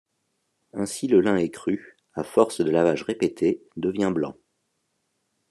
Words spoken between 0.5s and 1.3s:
Ainsi le